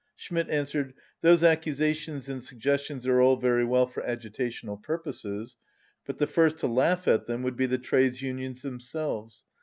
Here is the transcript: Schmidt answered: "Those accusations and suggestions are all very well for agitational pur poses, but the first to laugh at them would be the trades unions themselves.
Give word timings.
Schmidt 0.15 0.49
answered: 0.49 0.95
"Those 1.21 1.43
accusations 1.43 2.27
and 2.27 2.43
suggestions 2.43 3.05
are 3.05 3.21
all 3.21 3.35
very 3.37 3.63
well 3.63 3.85
for 3.85 4.01
agitational 4.01 4.81
pur 4.81 4.97
poses, 4.97 5.57
but 6.07 6.17
the 6.17 6.25
first 6.25 6.57
to 6.57 6.67
laugh 6.67 7.07
at 7.07 7.27
them 7.27 7.43
would 7.43 7.55
be 7.55 7.67
the 7.67 7.77
trades 7.77 8.19
unions 8.19 8.63
themselves. 8.63 9.43